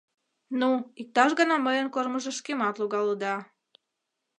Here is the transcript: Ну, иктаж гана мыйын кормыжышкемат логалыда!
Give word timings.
Ну, 0.59 0.69
иктаж 1.01 1.31
гана 1.39 1.55
мыйын 1.65 1.87
кормыжышкемат 1.95 2.75
логалыда! 2.81 3.35